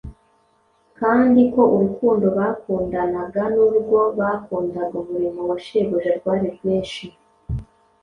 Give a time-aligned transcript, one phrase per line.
[0.99, 7.05] kandi ko urukundo bakundanaga n’urwo bakundaga umurimo wa Shebuja rwari rwinshi